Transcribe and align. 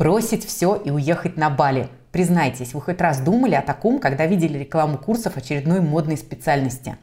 Бросить 0.00 0.46
все 0.46 0.76
и 0.76 0.90
уехать 0.90 1.36
на 1.36 1.50
Бали. 1.50 1.90
Признайтесь, 2.10 2.72
вы 2.72 2.80
хоть 2.80 3.02
раз 3.02 3.20
думали 3.20 3.54
о 3.54 3.60
таком, 3.60 3.98
когда 3.98 4.24
видели 4.24 4.56
рекламу 4.56 4.96
курсов 4.96 5.36
очередной 5.36 5.82
модной 5.82 6.16
специальности? 6.16 6.96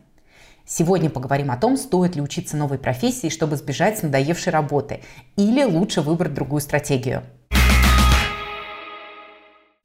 Сегодня 0.65 1.11
поговорим 1.11 1.51
о 1.51 1.57
том, 1.57 1.77
стоит 1.77 2.15
ли 2.15 2.23
учиться 2.23 2.57
новой 2.57 2.79
профессии, 2.79 3.29
чтобы 3.29 3.55
сбежать 3.55 3.99
с 3.99 4.01
надоевшей 4.01 4.51
работы, 4.51 5.01
или 5.35 5.63
лучше 5.63 6.01
выбрать 6.01 6.33
другую 6.33 6.59
стратегию. 6.59 7.21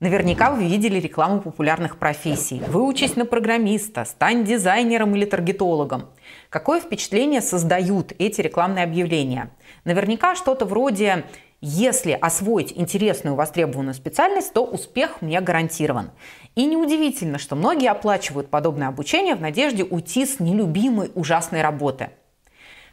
Наверняка 0.01 0.51
вы 0.51 0.67
видели 0.67 0.99
рекламу 0.99 1.43
популярных 1.43 1.99
профессий. 1.99 2.63
Выучись 2.67 3.15
на 3.15 3.27
программиста, 3.27 4.07
стань 4.07 4.43
дизайнером 4.43 5.15
или 5.15 5.27
таргетологом. 5.27 6.09
Какое 6.49 6.81
впечатление 6.81 7.43
создают 7.43 8.15
эти 8.19 8.41
рекламные 8.41 8.85
объявления? 8.85 9.51
Наверняка 9.85 10.35
что-то 10.35 10.65
вроде 10.65 11.25
если 11.65 12.11
освоить 12.11 12.73
интересную 12.75 13.37
востребованную 13.37 13.95
специальность, 13.95 14.53
то 14.53 14.65
успех 14.65 15.23
мне 15.23 15.41
гарантирован. 15.41 16.11
И 16.57 16.67
неудивительно, 16.67 17.39
что 17.39 17.55
многие 17.55 17.89
оплачивают 17.89 18.51
подобное 18.51 18.89
обучение 18.89 19.37
в 19.37 19.41
надежде 19.41 19.85
уйти 19.85 20.27
с 20.27 20.41
нелюбимой 20.41 21.13
ужасной 21.15 21.63
работы. 21.63 22.11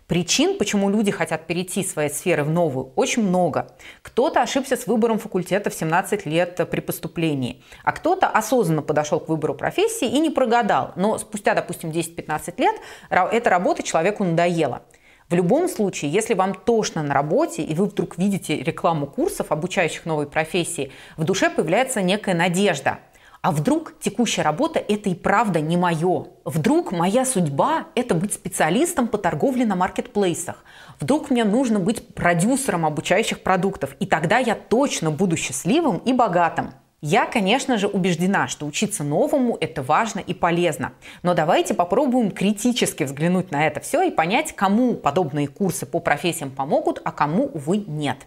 Причин, 0.06 0.58
почему 0.58 0.90
люди 0.90 1.12
хотят 1.12 1.48
перейти 1.48 1.82
из 1.82 1.92
своей 1.92 2.10
сферы 2.10 2.44
в 2.44 2.50
новую, 2.50 2.92
очень 2.96 3.24
много. 3.24 3.72
Кто-то 4.04 4.42
ошибся 4.42 4.78
с 4.78 4.86
выбором 4.86 5.18
факультета 5.18 5.72
в 5.72 5.74
17 5.74 6.28
лет 6.28 6.60
при 6.70 6.80
поступлении, 6.80 7.64
а 7.84 7.92
кто-то 7.92 8.28
осознанно 8.28 8.84
подошел 8.84 9.20
к 9.20 9.30
выбору 9.30 9.56
профессии 9.56 10.08
и 10.08 10.20
не 10.20 10.30
прогадал, 10.30 10.94
но 10.96 11.18
спустя, 11.18 11.56
допустим, 11.56 11.90
10-15 11.90 12.54
лет 12.58 12.76
эта 13.10 13.50
работа 13.50 13.82
человеку 13.82 14.24
надоела– 14.24 14.84
в 15.30 15.34
любом 15.34 15.68
случае, 15.68 16.12
если 16.12 16.34
вам 16.34 16.56
тошно 16.56 17.04
на 17.04 17.14
работе, 17.14 17.62
и 17.62 17.76
вы 17.76 17.86
вдруг 17.86 18.18
видите 18.18 18.62
рекламу 18.62 19.06
курсов, 19.06 19.52
обучающих 19.52 20.06
новой 20.06 20.26
профессии, 20.26 20.92
в 21.18 21.24
душе 21.24 21.50
появляется 21.50 22.02
некая 22.02 22.34
надежда. 22.34 23.00
А 23.42 23.52
вдруг 23.52 23.94
текущая 24.02 24.42
работа– 24.42 24.80
это 24.88 25.10
и 25.10 25.16
правда 25.16 25.62
не 25.62 25.78
мое? 25.78 26.28
Вдруг 26.44 26.92
моя 26.92 27.26
судьба– 27.26 27.86
это 27.96 28.14
быть 28.14 28.34
специалистом 28.34 29.08
по 29.08 29.18
торговле 29.18 29.66
на 29.66 29.76
маркетплейсах? 29.76 30.64
Вдруг 31.00 31.30
мне 31.30 31.46
нужно 31.46 31.80
быть 31.80 32.14
продюсером 32.14 32.86
обучающих 32.86 33.42
продуктов? 33.42 33.96
И 34.00 34.08
тогда 34.08 34.40
я 34.40 34.56
точно 34.56 35.10
буду 35.10 35.38
счастливым 35.38 36.00
и 36.00 36.12
богатым. 36.12 36.74
Я, 37.02 37.26
конечно 37.26 37.78
же, 37.78 37.88
убеждена, 37.88 38.50
что 38.50 38.66
учиться 38.66 39.06
новому– 39.06 39.58
это 39.62 39.82
важно 39.82 40.20
и 40.20 40.34
полезно. 40.34 40.92
Но 41.24 41.34
давайте 41.34 41.74
попробуем 41.74 42.30
критически 42.30 43.04
взглянуть 43.04 43.52
на 43.52 43.68
это 43.68 43.80
все 43.80 44.02
и 44.04 44.12
понять, 44.12 44.54
кому 44.54 44.96
подобные 44.96 45.48
курсы 45.48 45.86
по 45.86 46.02
профессиям 46.02 46.52
помогут, 46.52 47.02
а 47.06 47.14
кому, 47.14 47.46
увы, 47.54 47.78
нет. 47.78 48.18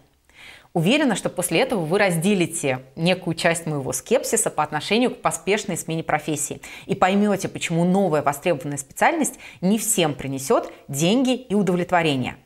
Уверена, 0.73 1.15
что 1.15 1.29
после 1.29 1.59
этого 1.59 1.85
вы 1.85 1.99
разделите 1.99 2.79
некую 2.95 3.35
часть 3.35 3.67
моего 3.67 3.93
скепсиса 3.93 4.49
по 4.49 4.63
отношению 4.63 5.11
к 5.11 5.21
поспешной 5.21 5.77
смене 5.77 6.01
профессии 6.01 6.61
и 6.87 6.95
поймете, 6.95 7.47
почему 7.47 7.83
новая 7.83 8.23
востребованная 8.23 8.79
специальность 8.79 9.37
не 9.61 9.77
всем 9.77 10.15
принесет 10.15 10.71
деньги 10.87 11.35
и 11.35 11.53
удовлетворение. 11.53 12.37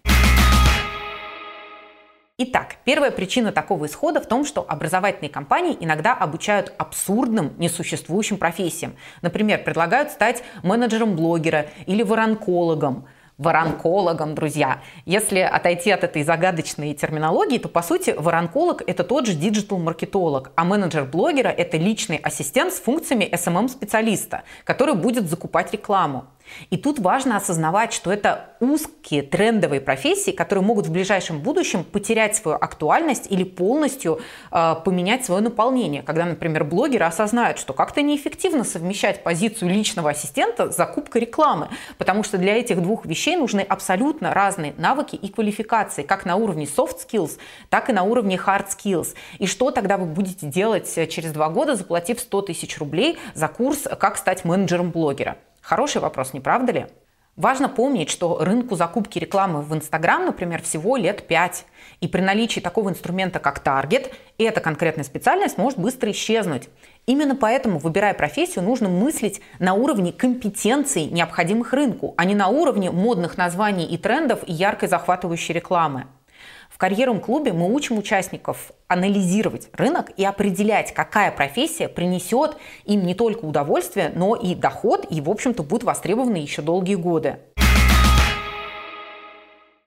Итак, 2.40 2.76
первая 2.86 3.10
причина 3.10 3.52
такого 3.52 3.88
исхода 3.88 4.22
в 4.22 4.28
том, 4.28 4.46
что 4.46 4.64
образовательные 4.70 5.32
компании 5.32 5.76
иногда 5.80 6.14
обучают 6.14 6.72
абсурдным, 6.78 7.56
несуществующим 7.58 8.38
профессиям. 8.38 8.96
Например, 9.24 9.64
предлагают 9.64 10.12
стать 10.12 10.44
менеджером 10.62 11.16
блогера 11.16 11.66
или 11.88 12.04
воронкологом 12.04 13.08
воронкологом, 13.40 14.34
друзья. 14.36 14.82
Если 15.06 15.40
отойти 15.40 15.92
от 15.92 16.04
этой 16.04 16.24
загадочной 16.24 16.94
терминологии, 16.96 17.60
то, 17.60 17.70
по 17.70 17.82
сути, 17.82 18.16
воронколог– 18.18 18.82
это 18.88 19.04
тот 19.04 19.28
же 19.28 19.34
диджитал-маркетолог, 19.34 20.52
а 20.56 20.64
менеджер 20.64 21.06
блогера– 21.06 21.50
это 21.58 21.78
личный 21.78 22.18
ассистент 22.18 22.74
с 22.74 22.80
функциями 22.80 23.30
SMM-специалиста, 23.32 24.44
который 24.64 24.96
будет 24.96 25.30
закупать 25.30 25.72
рекламу. 25.72 26.26
И 26.70 26.78
тут 26.78 27.00
важно 27.00 27.38
осознавать, 27.38 27.94
что 27.94 28.12
это 28.12 28.52
узкие 28.60 29.24
трендовые 29.24 29.82
профессии, 29.82 30.32
которые 30.32 30.64
могут 30.64 30.88
в 30.88 30.92
ближайшем 30.92 31.40
будущем 31.40 31.84
потерять 31.84 32.36
свою 32.36 32.58
актуальность 32.58 33.28
или 33.30 33.44
полностью 33.44 34.20
э, 34.52 34.76
поменять 34.84 35.26
свое 35.26 35.42
наполнение. 35.42 36.02
Когда, 36.04 36.26
например, 36.26 36.64
блогеры 36.64 37.06
осознают, 37.06 37.60
что 37.60 37.74
как-то 37.74 38.02
неэффективно 38.02 38.64
совмещать 38.64 39.24
позицию 39.24 39.70
личного 39.70 40.12
ассистента 40.12 40.72
с 40.72 40.76
закупкой 40.76 41.22
рекламы, 41.22 41.70
потому 41.98 42.24
что 42.24 42.38
для 42.38 42.58
этих 42.58 42.82
двух 42.82 43.06
вещей 43.06 43.36
нужны 43.36 43.62
абсолютно 43.62 44.34
разные 44.34 44.74
навыки 44.78 45.16
и 45.16 45.30
квалификации, 45.30 46.04
как 46.04 46.26
на 46.26 46.36
уровне 46.36 46.66
soft 46.66 46.98
skills, 47.08 47.38
так 47.70 47.90
и 47.90 47.94
на 47.94 48.04
уровне 48.04 48.36
hard 48.36 48.68
skills. 48.68 49.16
И 49.40 49.48
что 49.48 49.72
тогда 49.72 49.98
вы 49.98 50.06
будете 50.06 50.48
делать 50.48 50.94
через 51.10 51.32
два 51.32 51.50
года, 51.50 51.76
заплатив 51.76 52.20
100 52.20 52.42
тысяч 52.44 52.78
рублей 52.78 53.18
за 53.34 53.48
курс 53.48 53.88
«Как 54.00 54.18
стать 54.18 54.46
менеджером 54.46 54.92
блогера»? 54.92 55.38
Хороший 55.68 56.00
вопрос, 56.00 56.32
не 56.32 56.40
правда 56.40 56.72
ли? 56.72 56.86
Важно 57.36 57.68
помнить, 57.68 58.10
что 58.10 58.38
рынку 58.40 58.78
закупки 58.78 59.20
рекламы 59.20 59.62
в 59.62 59.76
Инстаграм, 59.76 60.26
например, 60.26 60.62
всего 60.62 60.96
лет 60.96 61.28
5. 61.28 61.66
И 62.00 62.08
при 62.08 62.22
наличии 62.22 62.62
такого 62.62 62.90
инструмента, 62.90 63.40
как 63.40 63.60
таргет, 63.60 64.14
эта 64.38 64.62
конкретная 64.62 65.04
специальность 65.04 65.58
может 65.58 65.78
быстро 65.78 66.10
исчезнуть. 66.12 66.70
Именно 67.06 67.36
поэтому, 67.36 67.80
выбирая 67.80 68.14
профессию, 68.14 68.64
нужно 68.64 68.88
мыслить 68.88 69.42
на 69.60 69.74
уровне 69.74 70.14
компетенций, 70.14 71.08
необходимых 71.08 71.74
рынку, 71.74 72.14
а 72.16 72.24
не 72.24 72.34
на 72.34 72.48
уровне 72.48 72.90
модных 72.90 73.38
названий 73.38 73.88
и 73.88 73.98
трендов 73.98 74.40
и 74.48 74.54
яркой 74.54 74.88
захватывающей 74.88 75.54
рекламы. 75.54 76.08
В 76.78 76.80
карьерном 76.80 77.22
клубе 77.22 77.54
мы 77.54 77.74
учим 77.74 77.98
участников 77.98 78.72
анализировать 78.88 79.68
рынок 79.74 80.12
и 80.16 80.24
определять, 80.24 80.94
какая 80.94 81.32
профессия 81.32 81.90
принесет 81.90 82.56
им 82.86 83.04
не 83.04 83.16
только 83.16 83.46
удовольствие, 83.46 84.12
но 84.14 84.36
и 84.36 84.54
доход, 84.54 85.08
и, 85.10 85.20
в 85.20 85.28
общем-то, 85.28 85.64
будет 85.64 85.82
востребована 85.82 86.36
еще 86.36 86.62
долгие 86.62 86.94
годы. 86.94 87.40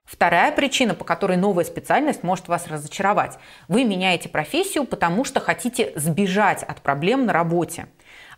Вторая 0.05 0.51
причина, 0.51 0.97
по 0.97 1.05
которой 1.05 1.37
новая 1.37 1.65
специальность 1.65 2.25
может 2.25 2.49
вас 2.49 2.67
разочаровать. 2.67 3.39
Вы 3.69 3.85
меняете 3.85 4.29
профессию, 4.29 4.85
потому 4.85 5.23
что 5.23 5.39
хотите 5.39 5.93
сбежать 5.95 6.65
от 6.65 6.83
проблем 6.83 7.25
на 7.25 7.33
работе. 7.33 7.87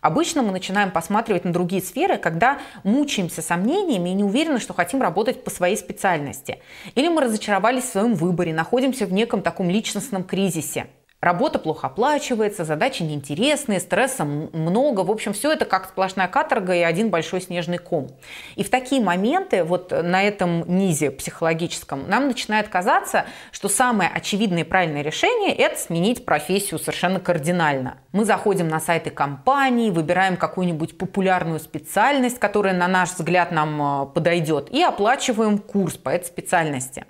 Обычно 0.03 0.41
мы 0.41 0.51
начинаем 0.51 0.91
посматривать 0.91 1.45
на 1.45 1.53
другие 1.53 1.81
сферы, 1.81 2.17
когда 2.17 2.59
мучаемся 2.83 3.41
сомнениями 3.41 4.09
и 4.09 4.13
не 4.13 4.25
уверены, 4.25 4.59
что 4.59 4.73
хотим 4.73 5.01
работать 5.01 5.45
по 5.45 5.49
своей 5.49 5.77
специальности. 5.77 6.59
Или 6.95 7.07
мы 7.07 7.21
разочаровались 7.21 7.85
в 7.85 7.91
своем 7.91 8.13
выборе, 8.13 8.53
находимся 8.53 9.05
в 9.05 9.13
неком 9.13 9.41
таком 9.41 9.69
личностном 9.69 10.25
кризисе. 10.25 10.87
Работа 11.23 11.57
плохо 11.57 11.87
оплачивается, 11.87 12.65
задачи 12.65 13.01
неинтересные, 13.01 13.79
стресса 13.79 14.25
много. 14.25 15.05
В 15.05 15.09
общем, 15.09 15.31
все 15.31 15.53
это 15.53 15.63
как 15.63 15.87
сплошная 15.87 16.27
каторга 16.27 16.75
и 16.75 16.81
один 16.81 17.11
большой 17.11 17.39
снежный 17.39 17.77
ком. 17.77 18.09
И 18.57 18.63
в 18.65 18.69
такие 18.69 19.01
моменты, 19.01 19.63
вот 19.63 19.91
на 19.91 20.21
этом 20.21 20.65
низе 20.67 21.11
психологическом, 21.11 22.09
нам 22.09 22.27
начинает 22.27 22.67
казаться, 22.67 23.23
что 23.53 23.69
самое 23.69 24.09
очевидное 24.13 24.63
и 24.63 24.65
правильное 24.65 25.01
решение– 25.01 25.55
это 25.57 25.79
сменить 25.79 26.25
профессию 26.25 26.77
совершенно 26.77 27.21
кардинально. 27.21 27.99
Мы 28.11 28.25
заходим 28.25 28.67
на 28.67 28.81
сайты 28.81 29.09
компаний, 29.09 29.91
выбираем 29.91 30.35
какую-нибудь 30.35 30.97
популярную 30.97 31.61
специальность, 31.61 32.37
которая, 32.37 32.73
на 32.73 32.89
наш 32.89 33.11
взгляд, 33.11 33.53
нам 33.53 33.81
а, 33.81 34.05
подойдет, 34.07 34.69
и 34.71 34.83
оплачиваем 34.83 35.57
курс 35.57 35.95
по 35.95 36.09
этой 36.09 36.25
специальности. 36.25 37.05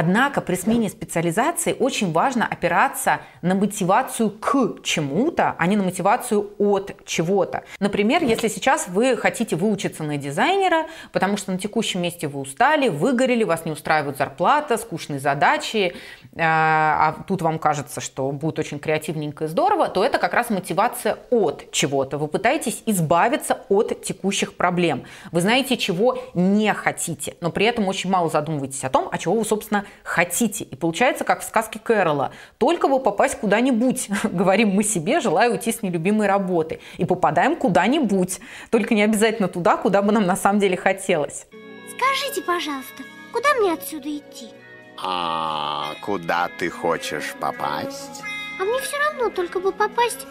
Однако 0.00 0.40
при 0.40 0.54
смене 0.54 0.88
специализации 0.90 1.74
очень 1.76 2.12
важно 2.12 2.46
опираться 2.46 3.18
на 3.42 3.56
мотивацию 3.56 4.30
к 4.30 4.80
чему-то, 4.84 5.56
а 5.58 5.66
не 5.66 5.74
на 5.74 5.82
мотивацию 5.82 6.52
от 6.58 7.04
чего-то. 7.04 7.64
Например, 7.80 8.22
если 8.22 8.46
сейчас 8.46 8.86
вы 8.86 9.16
хотите 9.16 9.56
выучиться 9.56 10.04
на 10.04 10.16
дизайнера, 10.16 10.86
потому 11.10 11.36
что 11.36 11.50
на 11.50 11.58
текущем 11.58 12.00
месте 12.00 12.28
вы 12.28 12.38
устали, 12.38 12.88
выгорели, 12.88 13.42
вас 13.42 13.64
не 13.64 13.72
устраивает 13.72 14.18
зарплата, 14.18 14.76
скучные 14.76 15.18
задачи, 15.18 15.96
а 16.38 17.16
тут 17.26 17.42
вам 17.42 17.58
кажется, 17.58 18.00
что 18.00 18.30
будет 18.30 18.60
очень 18.60 18.78
креативненько 18.78 19.46
и 19.46 19.48
здорово, 19.48 19.88
то 19.88 20.04
это 20.04 20.18
как 20.18 20.32
раз 20.32 20.48
мотивация 20.48 21.18
от 21.30 21.72
чего-то. 21.72 22.18
Вы 22.18 22.28
пытаетесь 22.28 22.84
избавиться 22.86 23.62
от 23.68 24.00
текущих 24.04 24.54
проблем. 24.54 25.02
Вы 25.32 25.40
знаете, 25.40 25.76
чего 25.76 26.22
не 26.34 26.72
хотите, 26.72 27.34
но 27.40 27.50
при 27.50 27.66
этом 27.66 27.88
очень 27.88 28.10
мало 28.10 28.30
задумываетесь 28.30 28.84
о 28.84 28.90
том, 28.90 29.08
а 29.10 29.18
чего 29.18 29.34
вы, 29.34 29.44
собственно, 29.44 29.86
хотите. 30.02 30.64
И 30.64 30.76
получается, 30.76 31.24
как 31.24 31.40
в 31.40 31.44
сказке 31.44 31.78
Кэрола. 31.78 32.32
Только 32.58 32.88
бы 32.88 33.00
попасть 33.00 33.38
куда-нибудь, 33.38 34.08
говорим 34.24 34.70
мы 34.70 34.82
себе, 34.82 35.20
желая 35.20 35.50
уйти 35.50 35.72
с 35.72 35.82
нелюбимой 35.82 36.26
работы. 36.26 36.80
И 36.96 37.04
попадаем 37.04 37.56
куда-нибудь. 37.56 38.40
Только 38.70 38.94
не 38.94 39.02
обязательно 39.02 39.48
туда, 39.48 39.76
куда 39.76 40.02
бы 40.02 40.12
нам 40.12 40.26
на 40.26 40.36
самом 40.36 40.60
деле 40.60 40.76
хотелось. 40.76 41.46
Скажите, 41.96 42.42
пожалуйста, 42.42 43.02
куда 43.32 43.54
мне 43.54 43.72
отсюда 43.72 44.08
идти? 44.16 44.48
А 44.96 45.94
куда 46.02 46.48
ты 46.58 46.70
хочешь 46.70 47.34
попасть? 47.40 48.22
А 48.58 48.64
мне 48.64 48.80
все 48.80 48.96
равно, 48.98 49.30
только 49.30 49.60
бы 49.60 49.70
попасть 49.70 50.26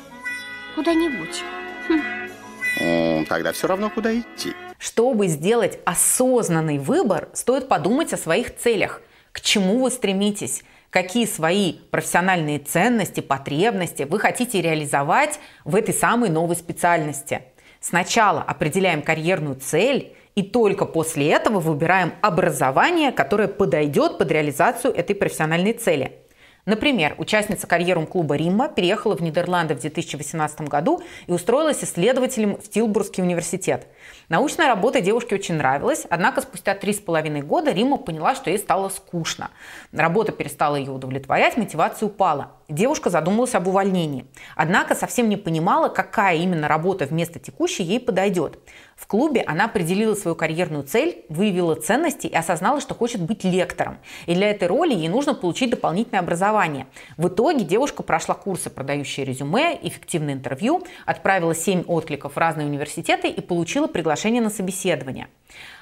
куда-нибудь. 0.75 1.44
Хм. 1.88 3.25
Тогда 3.25 3.51
все 3.51 3.68
равно, 3.68 3.89
куда 3.89 4.13
идти. 4.13 4.53
Чтобы 4.77 5.27
сделать 5.27 5.80
осознанный 5.86 6.77
выбор, 6.77 7.30
стоит 7.33 7.68
подумать 7.68 8.13
о 8.13 8.18
своих 8.18 8.56
целях. 8.57 9.01
К 9.38 9.42
чему 9.42 9.84
вы 9.84 9.92
стремитесь? 9.92 10.63
Какие 10.89 11.28
свои 11.28 11.74
профессиональные 11.92 12.57
ценности, 12.57 13.22
потребности 13.22 14.01
вы 14.01 14.19
хотите 14.19 14.63
реализовать 14.63 15.39
в 15.63 15.75
этой 15.75 15.94
самой 15.94 16.31
новой 16.31 16.56
специальности? 16.56 17.44
Сначала 17.80 18.42
определяем 18.42 19.04
карьерную 19.04 19.56
цель 19.57 20.16
и 20.34 20.42
только 20.42 20.86
после 20.86 21.30
этого 21.30 21.60
выбираем 21.60 22.13
образование, 22.24 23.12
которое 23.12 23.48
подойдет 23.48 24.18
под 24.18 24.31
реализацию 24.31 24.92
этой 24.92 25.16
профессиональной 25.16 25.74
цели. 25.74 26.18
Например, 26.67 27.15
участница 27.17 27.65
карьерум 27.65 28.05
клуба 28.05 28.35
«Римма» 28.35 28.67
переехала 28.67 29.15
в 29.15 29.21
Нидерланды 29.21 29.73
в 29.73 29.79
2018 29.79 30.61
году 30.67 31.01
и 31.25 31.31
устроилась 31.31 31.81
исследователем 31.81 32.57
в 32.57 32.69
Тилбургский 32.69 33.23
университет. 33.23 33.87
Научная 34.27 34.67
работа 34.67 34.99
девушке 34.99 35.35
очень 35.35 35.55
нравилась, 35.55 36.05
однако 36.09 36.41
спустя 36.41 36.75
три 36.75 36.91
с 36.91 36.99
половиной 36.99 37.41
года 37.41 37.71
Римма 37.71 37.95
поняла, 37.95 38.35
что 38.35 38.49
ей 38.49 38.59
стало 38.59 38.89
скучно. 38.89 39.49
Работа 39.93 40.33
перестала 40.33 40.75
ее 40.75 40.91
удовлетворять, 40.91 41.55
мотивация 41.55 42.07
упала. 42.07 42.56
Девушка 42.69 43.09
задумалась 43.09 43.55
об 43.55 43.67
увольнении. 43.69 44.25
Однако 44.57 44.93
совсем 44.93 45.29
не 45.29 45.37
понимала, 45.37 45.87
какая 45.87 46.35
именно 46.35 46.67
работа 46.67 47.05
вместо 47.05 47.39
текущей 47.39 47.83
ей 47.83 48.01
подойдет. 48.01 48.59
В 48.97 49.07
клубе 49.07 49.41
она 49.47 49.65
определила 49.65 50.15
свою 50.15 50.35
карьерную 50.35 50.83
цель, 50.83 51.23
выявила 51.29 51.75
ценности 51.75 52.27
и 52.27 52.35
осознала, 52.35 52.81
что 52.81 52.93
хочет 52.93 53.21
быть 53.21 53.45
лектором. 53.45 53.99
И 54.25 54.35
для 54.35 54.51
этой 54.51 54.67
роли 54.67 54.93
ей 54.93 55.07
нужно 55.07 55.33
получить 55.33 55.69
дополнительное 55.69 56.19
образование. 56.19 56.87
В 57.15 57.29
итоге 57.29 57.63
девушка 57.63 58.03
прошла 58.03 58.35
курсы 58.35 58.69
«Продающие 58.69 59.25
резюме», 59.25 59.79
«Эффективное 59.81 60.33
интервью», 60.33 60.83
отправила 61.05 61.55
7 61.55 61.83
откликов 61.87 62.33
в 62.33 62.37
разные 62.37 62.67
университеты 62.67 63.29
и 63.29 63.39
получила 63.39 63.87
приглашение 63.87 64.41
на 64.41 64.49
собеседование. 64.49 65.29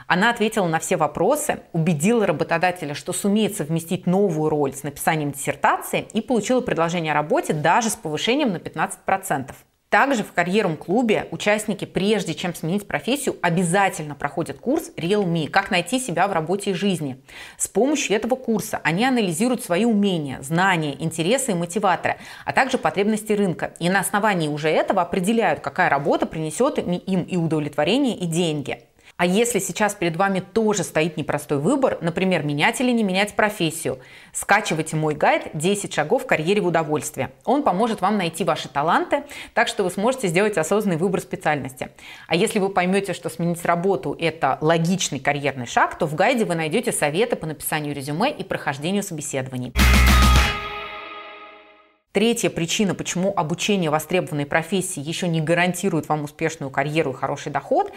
Она 0.08 0.30
ответила 0.30 0.68
на 0.68 0.80
все 0.80 0.98
вопросы, 0.98 1.62
убедила 1.74 2.28
работодателя, 2.28 2.94
что 2.94 3.12
сумеет 3.14 3.56
совместить 3.56 4.06
новую 4.06 4.50
роль 4.50 4.74
с 4.74 4.84
написанием 4.84 5.32
диссертации 5.32 6.08
и 6.14 6.22
получила 6.22 6.62
предложение 6.62 7.14
о 7.14 7.16
работе 7.16 7.54
даже 7.54 7.90
с 7.90 7.96
повышением 7.96 8.54
на 8.54 8.58
15%. 8.58 9.52
Также 9.90 10.24
в 10.24 10.34
карьерном 10.34 10.78
клубе 10.78 11.28
участники, 11.32 11.86
прежде 11.86 12.34
чем 12.34 12.54
сменить 12.54 12.88
профессию, 12.88 13.38
обязательно 13.42 14.14
проходят 14.14 14.60
курс 14.60 14.92
Real 14.98 15.24
Me 15.24 15.48
«Как 15.48 15.72
найти 15.72 16.00
себя 16.00 16.28
в 16.28 16.34
работе 16.34 16.72
и 16.72 16.74
жизни». 16.74 17.22
С 17.58 17.68
помощью 17.68 18.16
этого 18.16 18.36
курса 18.36 18.82
они 18.84 19.06
анализируют 19.06 19.64
свои 19.64 19.86
умения, 19.86 20.42
знания, 20.42 20.96
интересы 21.00 21.52
и 21.52 21.56
мотиваторы, 21.56 22.18
а 22.46 22.52
также 22.52 22.78
потребности 22.78 23.32
рынка. 23.32 23.74
И 23.80 23.90
на 23.90 24.02
основании 24.02 24.50
уже 24.50 24.70
этого 24.70 25.02
определяют, 25.02 25.62
какая 25.62 25.90
работа 25.90 26.26
принесет 26.26 26.78
им 26.78 26.92
и 26.92 27.38
удовлетворение, 27.38 28.18
и 28.18 28.26
деньги. 28.26 28.84
А 29.18 29.26
если 29.26 29.60
сейчас 29.60 29.96
перед 29.96 30.18
вами 30.18 30.42
тоже 30.42 30.84
стоит 30.84 31.16
непростой 31.16 31.58
выбор, 31.60 32.00
например, 32.02 32.44
менять 32.44 32.82
или 32.82 32.92
не 32.92 33.02
менять 33.02 33.34
профессию, 33.34 34.00
скачивайте 34.34 34.98
мой 34.98 35.16
гайд 35.16 35.56
«10 35.56 35.94
шагов 35.94 36.24
в 36.24 36.26
карьере 36.26 36.60
в 36.60 36.68
удовольствие». 36.68 37.32
Он 37.46 37.64
поможет 37.64 38.02
вам 38.02 38.18
найти 38.18 38.44
ваши 38.44 38.68
таланты, 38.68 39.24
так 39.54 39.70
что 39.70 39.86
вы 39.86 39.92
сможете 39.92 40.28
сделать 40.28 40.58
осознанный 40.58 40.98
выбор 40.98 41.22
специальности. 41.22 41.92
А 42.28 42.36
если 42.36 42.60
вы 42.60 42.68
поймете, 42.68 43.14
что 43.14 43.30
сменить 43.30 43.64
работу– 43.64 44.18
это 44.20 44.58
логичный 44.60 45.22
карьерный 45.22 45.66
шаг, 45.66 45.98
то 45.98 46.08
в 46.08 46.16
гайде 46.16 46.44
вы 46.44 46.56
найдете 46.56 46.92
советы 46.92 47.38
по 47.38 47.48
написанию 47.48 47.96
резюме 47.96 48.30
и 48.32 48.44
прохождению 48.44 49.02
собеседований. 49.04 49.72
Третья 52.16 52.50
причина, 52.50 52.96
почему 52.96 53.34
обучение 53.36 53.90
востребованной 53.90 54.46
профессии 54.46 55.02
еще 55.02 55.28
не 55.28 55.42
гарантирует 55.42 56.08
вам 56.08 56.24
успешную 56.24 56.72
карьеру 56.72 57.12
и 57.12 57.14
хороший 57.14 57.52
доход, 57.52 57.92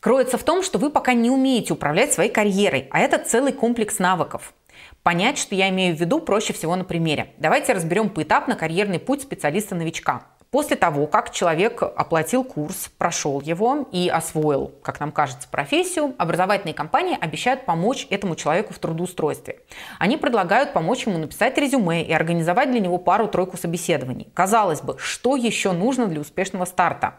кроется 0.00 0.38
в 0.38 0.42
том, 0.42 0.62
что 0.62 0.78
вы 0.78 0.88
пока 0.88 1.12
не 1.12 1.30
умеете 1.30 1.74
управлять 1.74 2.10
своей 2.14 2.30
карьерой, 2.30 2.88
а 2.90 3.00
это 3.00 3.18
целый 3.18 3.52
комплекс 3.52 3.98
навыков. 3.98 4.54
Понять, 5.02 5.36
что 5.36 5.54
я 5.54 5.68
имею 5.68 5.94
в 5.94 6.00
виду, 6.00 6.18
проще 6.18 6.54
всего 6.54 6.76
на 6.76 6.84
примере. 6.84 7.34
Давайте 7.36 7.74
разберем 7.74 8.08
поэтапно 8.08 8.56
карьерный 8.56 8.98
путь 8.98 9.20
специалиста-новичка. 9.20 10.22
После 10.50 10.76
того, 10.76 11.06
как 11.06 11.30
человек 11.30 11.82
оплатил 11.82 12.42
курс, 12.42 12.90
прошел 12.96 13.42
его 13.42 13.86
и 13.92 14.08
освоил, 14.08 14.72
как 14.82 14.98
нам 14.98 15.12
кажется, 15.12 15.46
профессию, 15.46 16.14
образовательные 16.16 16.72
компании 16.72 17.18
обещают 17.20 17.66
помочь 17.66 18.06
этому 18.08 18.34
человеку 18.34 18.72
в 18.72 18.78
трудоустройстве. 18.78 19.60
Они 19.98 20.16
предлагают 20.16 20.72
помочь 20.72 21.06
ему 21.06 21.18
написать 21.18 21.58
резюме 21.58 22.02
и 22.02 22.14
организовать 22.14 22.70
для 22.70 22.80
него 22.80 22.96
пару-тройку 22.96 23.58
собеседований. 23.58 24.30
Казалось 24.32 24.80
бы, 24.80 24.96
что 24.98 25.36
еще 25.36 25.72
нужно 25.72 26.06
для 26.06 26.20
успешного 26.20 26.64
старта? 26.64 27.16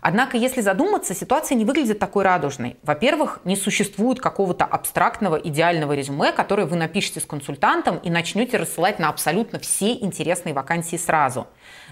Однако, 0.00 0.36
если 0.36 0.60
задуматься, 0.60 1.14
ситуация 1.14 1.56
не 1.56 1.64
выглядит 1.64 2.00
такой 2.00 2.24
радужной. 2.24 2.76
Во-первых, 2.82 3.40
не 3.44 3.54
существует 3.54 4.18
какого-то 4.18 4.64
абстрактного 4.64 5.36
идеального 5.36 5.92
резюме, 5.92 6.32
которое 6.32 6.66
вы 6.66 6.76
напишете 6.76 7.20
с 7.20 7.24
консультантом 7.24 7.98
и 7.98 8.10
начнете 8.10 8.56
рассылать 8.56 8.98
на 8.98 9.08
абсолютно 9.08 9.60
все 9.60 9.92
интересные 9.92 10.54
вакансии 10.54 10.96
сразу. 10.96 11.46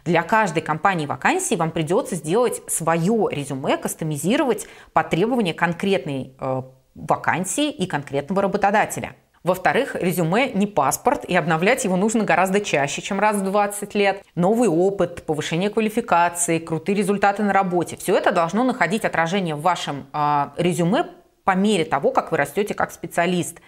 Для 0.05 0.23
каждой 0.23 0.62
компании 0.62 1.06
вакансии 1.06 1.55
вам 1.55 1.70
придется 1.70 2.14
сделать 2.14 2.62
свое 2.69 3.29
резюме, 3.31 3.76
кастомизировать 3.76 4.67
по 4.93 5.02
требованию 5.02 5.55
конкретной 5.55 6.35
э, 6.38 6.62
вакансии 6.94 7.70
и 7.70 7.87
конкретного 7.87 8.43
работодателя. 8.43 9.17
Во-вторых, 9.43 9.97
резюме 9.99 10.52
не 10.52 10.67
паспорт, 10.67 11.25
и 11.25 11.35
обновлять 11.35 11.85
его 11.85 11.97
нужно 11.97 12.25
гораздо 12.25 12.61
чаще, 12.61 13.00
чем 13.00 13.19
раз 13.20 13.37
в 13.37 13.44
20 13.44 13.94
лет. 13.94 14.23
Новый 14.35 14.69
опыт, 14.69 15.25
повышение 15.25 15.70
квалификации, 15.70 16.58
крутые 16.58 16.96
результаты 16.96 17.43
на 17.43 17.55
работе. 17.55 17.96
Все 17.96 18.17
это 18.17 18.32
должно 18.32 18.64
находить 18.64 19.06
отражение 19.06 19.55
в 19.55 19.62
вашем 19.62 20.06
э, 20.12 20.50
резюме 20.58 21.06
по 21.44 21.53
мере 21.53 21.87
того, 21.87 22.12
как 22.12 22.32
вы 22.32 22.37
растете 22.37 22.75
как 22.75 22.93
специалист. 22.93 23.61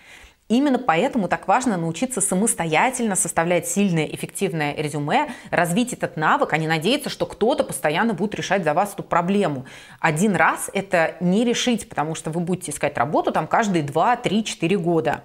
Именно 0.52 0.78
поэтому 0.78 1.28
так 1.28 1.48
важно 1.48 1.78
научиться 1.78 2.20
самостоятельно 2.20 3.16
составлять 3.16 3.66
сильное, 3.66 4.04
эффективное 4.04 4.74
резюме, 4.74 5.30
развить 5.50 5.94
этот 5.94 6.18
навык, 6.18 6.52
а 6.52 6.58
не 6.58 6.68
надеяться, 6.68 7.08
что 7.08 7.24
кто-то 7.24 7.64
постоянно 7.64 8.12
будет 8.12 8.34
решать 8.34 8.62
за 8.62 8.74
вас 8.74 8.92
эту 8.92 9.02
проблему. 9.02 9.64
Один 9.98 10.36
раз 10.36 10.68
это 10.74 11.16
не 11.20 11.46
решить, 11.46 11.88
потому 11.88 12.14
что 12.14 12.28
вы 12.28 12.40
будете 12.40 12.70
искать 12.70 12.98
работу 12.98 13.32
там 13.32 13.46
каждые 13.46 13.82
2, 13.82 14.16
3, 14.16 14.44
4 14.44 14.76
года. 14.76 15.24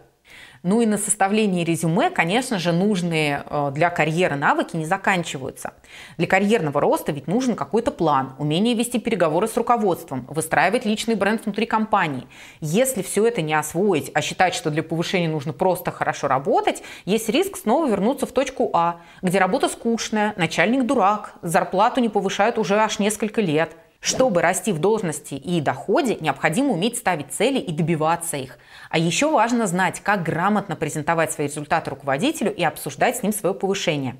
Ну 0.68 0.82
и 0.82 0.86
на 0.86 0.98
составлении 0.98 1.64
резюме, 1.64 2.10
конечно 2.10 2.60
же, 2.60 2.74
нужные 2.74 3.42
э, 3.46 3.72
для 3.74 3.90
карьеры 3.90 4.36
навыки 4.36 4.76
не 4.76 4.86
заканчиваются. 4.86 5.72
Для 6.18 6.28
карьерного 6.28 6.82
роста 6.82 7.14
ведь 7.14 7.26
нужен 7.26 7.56
какой-то 7.56 7.90
план, 7.90 8.34
умение 8.38 8.76
вести 8.76 9.00
переговоры 9.00 9.48
с 9.48 9.56
руководством, 9.56 10.26
выстраивать 10.28 10.84
личный 10.84 11.16
бренд 11.16 11.46
внутри 11.46 11.68
компании. 11.68 12.28
Если 12.60 13.02
все 13.02 13.26
это 13.26 13.42
не 13.42 13.54
освоить, 13.54 14.12
а 14.14 14.20
считать, 14.20 14.56
что 14.56 14.70
для 14.70 14.84
повышения 14.84 15.30
нужно 15.30 15.54
просто 15.54 15.92
хорошо 15.92 16.28
работать, 16.28 16.84
есть 17.06 17.30
риск 17.30 17.56
снова 17.56 17.88
вернуться 17.88 18.26
в 18.26 18.34
точку 18.34 18.70
А, 18.74 19.00
где 19.22 19.40
работа 19.40 19.70
скучная, 19.70 20.34
начальник 20.36 20.86
дурак, 20.86 21.36
зарплату 21.44 22.02
не 22.02 22.10
повышают 22.10 22.58
уже 22.58 22.76
аж 22.76 23.00
несколько 23.00 23.40
лет– 23.40 23.72
чтобы 24.00 24.42
расти 24.42 24.72
в 24.72 24.80
должности 24.80 25.34
и 25.36 25.60
доходе, 25.62 26.18
необходимо 26.20 26.74
уметь 26.74 26.98
ставить 26.98 27.32
цели 27.32 27.60
и 27.60 27.72
добиваться 27.72 28.38
их. 28.38 28.58
А 28.90 28.98
еще 28.98 29.30
важно 29.32 29.68
знать, 29.68 30.02
как 30.02 30.24
грамотно 30.24 30.76
презентовать 30.76 31.32
свои 31.32 31.48
результаты 31.48 31.90
руководителю 31.90 32.54
и 32.54 32.64
обсуждать 32.64 33.18
с 33.18 33.24
ним 33.24 33.34
свое 33.34 33.54
повышение. 33.56 34.18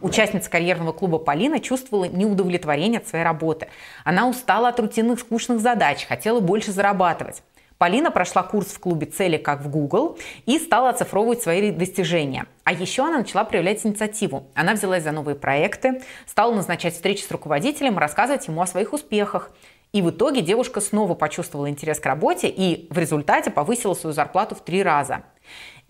Участница 0.00 0.48
карьерного 0.48 0.92
клуба 0.92 1.18
Полина 1.18 1.60
чувствовала 1.60 2.06
неудовлетворение 2.06 3.00
от 3.00 3.08
своей 3.08 3.24
работы. 3.24 3.68
Она 4.02 4.28
устала 4.28 4.68
от 4.68 4.80
рутинных 4.80 5.20
скучных 5.20 5.60
задач, 5.60 6.06
хотела 6.06 6.40
больше 6.40 6.72
зарабатывать. 6.72 7.42
Полина 7.80 8.10
прошла 8.10 8.42
курс 8.42 8.66
в 8.66 8.78
клубе 8.78 9.06
«Цели 9.06 9.38
как 9.38 9.62
в 9.62 9.70
Google» 9.70 10.18
и 10.44 10.58
стала 10.58 10.90
оцифровывать 10.90 11.40
свои 11.40 11.70
достижения. 11.70 12.44
А 12.62 12.74
еще 12.74 13.04
она 13.06 13.20
начала 13.20 13.42
проявлять 13.42 13.86
инициативу. 13.86 14.46
Она 14.54 14.74
взялась 14.74 15.02
за 15.02 15.12
новые 15.12 15.34
проекты, 15.34 16.02
стала 16.26 16.54
назначать 16.54 16.92
встречи 16.92 17.22
с 17.22 17.30
руководителем, 17.30 17.96
рассказывать 17.96 18.46
ему 18.48 18.60
о 18.60 18.66
своих 18.66 18.92
успехах. 18.92 19.50
И 19.94 20.02
в 20.02 20.10
итоге 20.10 20.42
девушка 20.42 20.82
снова 20.82 21.14
почувствовала 21.14 21.70
интерес 21.70 21.98
к 21.98 22.04
работе 22.04 22.48
и 22.48 22.86
в 22.90 22.98
результате 22.98 23.50
повысила 23.50 23.94
свою 23.94 24.12
зарплату 24.12 24.54
в 24.54 24.60
три 24.60 24.82
раза. 24.82 25.22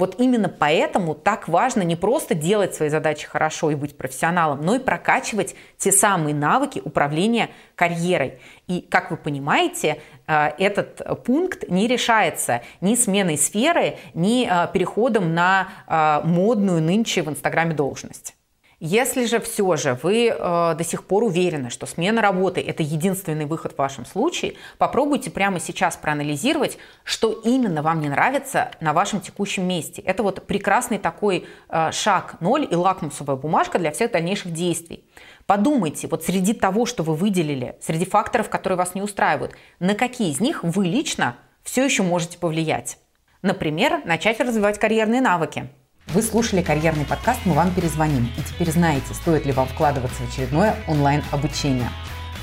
Вот 0.00 0.18
именно 0.18 0.48
поэтому 0.48 1.14
так 1.14 1.46
важно 1.46 1.82
не 1.82 1.94
просто 1.94 2.34
делать 2.34 2.74
свои 2.74 2.88
задачи 2.88 3.26
хорошо 3.26 3.70
и 3.70 3.74
быть 3.74 3.98
профессионалом, 3.98 4.62
но 4.62 4.76
и 4.76 4.78
прокачивать 4.78 5.54
те 5.76 5.92
самые 5.92 6.34
навыки 6.34 6.80
управления 6.82 7.50
карьерой. 7.74 8.40
И, 8.66 8.80
как 8.80 9.10
вы 9.10 9.18
понимаете, 9.18 10.00
э, 10.26 10.52
этот 10.56 11.22
пункт 11.26 11.68
не 11.68 11.86
решается 11.86 12.62
ни 12.80 12.94
сменой 12.94 13.36
сферы, 13.36 13.98
ни 14.14 14.48
э, 14.50 14.72
переходом 14.72 15.34
на 15.34 15.68
э, 15.86 16.26
модную 16.26 16.80
нынче 16.80 17.20
в 17.22 17.28
Инстаграме 17.28 17.74
должность. 17.74 18.34
Если 18.82 19.26
же 19.26 19.40
все 19.40 19.76
же 19.76 19.98
вы 20.02 20.28
э, 20.28 20.74
до 20.74 20.84
сих 20.84 21.04
пор 21.04 21.24
уверены, 21.24 21.68
что 21.68 21.84
смена 21.84 22.22
работы– 22.22 22.62
это 22.66 22.82
единственный 22.82 23.44
выход 23.44 23.74
в 23.74 23.78
вашем 23.78 24.06
случае, 24.06 24.54
попробуйте 24.78 25.30
прямо 25.30 25.60
сейчас 25.60 25.98
проанализировать, 25.98 26.78
что 27.04 27.30
именно 27.44 27.82
вам 27.82 28.00
не 28.00 28.08
нравится 28.08 28.70
на 28.80 28.94
вашем 28.94 29.20
текущем 29.20 29.68
месте. 29.68 30.00
Это 30.00 30.22
вот 30.22 30.46
прекрасный 30.46 30.98
такой 30.98 31.46
э, 31.68 31.92
шаг 31.92 32.40
ноль 32.40 32.66
и 32.70 32.74
лакмусовая 32.74 33.36
бумажка 33.36 33.78
для 33.78 33.92
всех 33.92 34.12
дальнейших 34.12 34.50
действий. 34.50 35.04
Подумайте, 35.44 36.08
вот 36.08 36.24
среди 36.24 36.54
того, 36.54 36.86
что 36.86 37.02
вы 37.02 37.14
выделили, 37.14 37.76
среди 37.82 38.06
факторов, 38.06 38.48
которые 38.48 38.78
вас 38.78 38.94
не 38.94 39.02
устраивают, 39.02 39.52
на 39.78 39.94
какие 39.94 40.30
из 40.30 40.40
них 40.40 40.64
вы 40.64 40.86
лично 40.86 41.36
все 41.64 41.84
еще 41.84 42.02
можете 42.02 42.38
повлиять. 42.38 42.96
Например, 43.42 44.00
начать 44.06 44.40
развивать 44.40 44.78
карьерные 44.78 45.20
навыки– 45.20 45.68
вы 46.12 46.22
слушали 46.22 46.60
карьерный 46.60 47.04
подкаст 47.04 47.38
«Мы 47.44 47.54
вам 47.54 47.72
перезвоним» 47.72 48.28
теперь 48.60 48.74
знаете, 48.74 49.14
стоит 49.14 49.46
ли 49.46 49.52
вам 49.52 49.66
вкладываться 49.66 50.22
в 50.22 50.28
очередное 50.28 50.74
онлайн-обучение. 50.86 51.88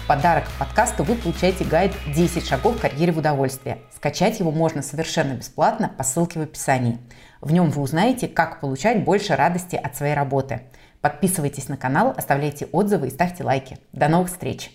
В 0.03 0.07
подарок 0.07 0.45
к 0.45 0.51
подкасту 0.57 1.03
вы 1.03 1.13
получаете 1.13 1.63
гайд 1.63 1.93
«10 2.07 2.43
шагов 2.43 2.77
к 2.77 2.81
карьере 2.81 3.12
в 3.12 3.19
удовольствие». 3.19 3.77
Скачать 3.95 4.39
его 4.39 4.50
можно 4.50 4.81
совершенно 4.81 5.33
бесплатно 5.33 5.91
по 5.95 6.03
ссылке 6.03 6.39
в 6.39 6.41
описании. 6.41 6.97
В 7.39 7.51
нем 7.51 7.69
вы 7.69 7.83
узнаете, 7.83 8.27
как 8.27 8.62
получать 8.62 9.03
больше 9.03 9.36
радости 9.36 9.75
от 9.75 9.95
своей 9.95 10.15
работы. 10.15 10.62
Подписывайтесь 11.01 11.67
на 11.67 11.77
канал, 11.77 12.15
оставляйте 12.17 12.65
отзывы 12.71 13.09
и 13.09 13.12
ставьте 13.12 13.43
лайки. 13.43 13.77
До 13.91 14.07
новых 14.07 14.29
встреч! 14.29 14.71